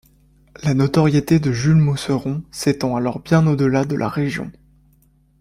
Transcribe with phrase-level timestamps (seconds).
[0.63, 4.51] La notoriété de Jules Mousseron s'étend alors bien au-delà de la région.